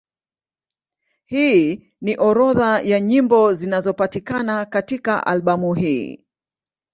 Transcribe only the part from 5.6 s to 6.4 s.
hii.